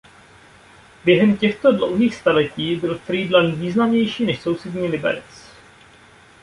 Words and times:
Během 1.05 1.37
těchto 1.37 1.71
dlouhých 1.71 2.15
staletí 2.15 2.75
byl 2.75 2.97
Frýdlant 2.97 3.57
významnější 3.57 4.25
než 4.25 4.39
sousední 4.41 4.87
Liberec. 4.87 5.45